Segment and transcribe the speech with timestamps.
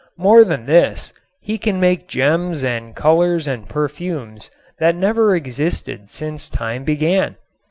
[0.17, 6.49] More than this, he can make gems and colors and perfumes that never existed since
[6.49, 7.35] time began.